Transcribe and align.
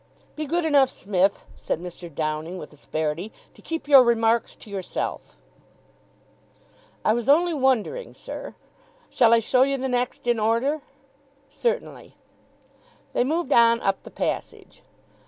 "Be 0.35 0.47
good 0.47 0.65
enough, 0.65 0.89
Smith," 0.89 1.45
said 1.55 1.79
Mr. 1.79 2.11
Downing 2.11 2.57
with 2.57 2.73
asperity, 2.73 3.31
"to 3.53 3.61
keep 3.61 3.87
your 3.87 4.01
remarks 4.01 4.55
to 4.55 4.69
yourself." 4.71 5.37
"I 7.05 7.13
was 7.13 7.29
only 7.29 7.53
wondering, 7.53 8.15
sir. 8.15 8.55
Shall 9.11 9.31
I 9.31 9.37
show 9.37 9.61
you 9.61 9.77
the 9.77 9.87
next 9.87 10.25
in 10.25 10.39
order?" 10.39 10.81
"Certainly." 11.49 12.15
They 13.13 13.23
moved 13.23 13.53
on 13.53 13.79
up 13.81 14.01
the 14.01 14.09
passage. 14.09 14.81